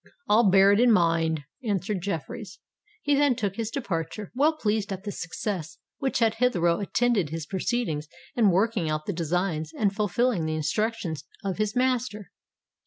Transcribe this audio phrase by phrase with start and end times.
[0.27, 2.57] "I'll bear it in mind," answered Jeffreys.
[3.03, 7.45] He then took his departure, well pleased at the success which had hitherto attended his
[7.45, 12.31] proceedings in working out the designs and fulfilling the instructions of his master.